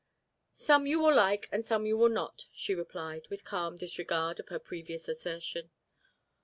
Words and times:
"Some 0.55 0.87
you 0.87 0.99
will 0.99 1.13
like, 1.13 1.47
and 1.51 1.63
some 1.63 1.85
you 1.85 1.95
will 1.95 2.09
not," 2.09 2.45
she 2.53 2.73
replied, 2.73 3.27
with 3.29 3.45
calm 3.45 3.77
disregard 3.77 4.39
of 4.39 4.47
her 4.49 4.57
previous 4.57 5.07
assertion. 5.07 5.69